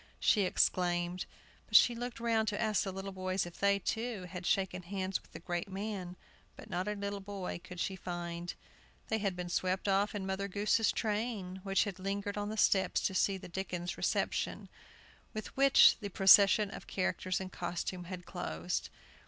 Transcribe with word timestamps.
she 0.19 0.41
exclaimed. 0.41 1.27
But 1.67 1.75
she 1.75 1.93
looked 1.93 2.19
round 2.19 2.47
to 2.47 2.59
ask 2.59 2.81
the 2.83 2.91
little 2.91 3.11
boys 3.11 3.45
if 3.45 3.59
they, 3.59 3.77
too, 3.77 4.23
had 4.23 4.47
shaken 4.47 4.81
hands 4.81 5.21
with 5.21 5.31
the 5.31 5.37
great 5.39 5.69
man, 5.69 6.15
but 6.55 6.71
not 6.71 6.87
a 6.87 6.95
little 6.95 7.19
boy 7.19 7.61
could 7.63 7.79
she 7.79 7.95
find. 7.95 8.55
They 9.09 9.19
had 9.19 9.35
been 9.35 9.47
swept 9.47 9.87
off 9.87 10.15
in 10.15 10.25
Mother 10.25 10.47
Goose's 10.47 10.91
train, 10.91 11.57
which 11.61 11.83
had 11.83 11.99
lingered 11.99 12.35
on 12.35 12.49
the 12.49 12.57
steps 12.57 13.01
to 13.01 13.13
see 13.13 13.37
the 13.37 13.47
Dickens 13.47 13.95
reception, 13.95 14.69
with 15.35 15.55
which 15.55 15.99
the 15.99 16.09
procession 16.09 16.71
of 16.71 16.87
characters 16.87 17.39
in 17.39 17.51
costume 17.51 18.05
had 18.05 18.25
closed. 18.25 18.89